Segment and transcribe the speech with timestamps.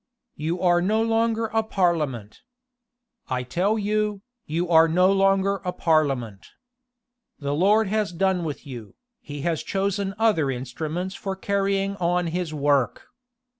[0.35, 2.41] You are no longer a parliament.
[3.29, 6.47] I tell you, you are no longer a parliament.
[7.37, 12.51] The Lord has done with you: he has chosen other instruments for carrying on his
[12.51, 13.09] work."